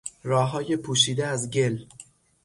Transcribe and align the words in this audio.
راههای 0.23 0.77
پوشیده 0.77 1.27
از 1.27 1.49
گل 1.49 1.85